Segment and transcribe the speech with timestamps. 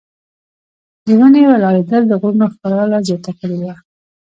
[1.05, 3.75] د ونې ولاړېدل د غرونو ښکلا لا زیاته کړې وه.